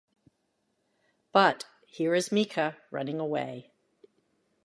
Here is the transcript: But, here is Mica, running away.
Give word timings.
But, 1.31 1.67
here 1.85 2.15
is 2.15 2.31
Mica, 2.31 2.75
running 2.89 3.19
away. 3.19 3.69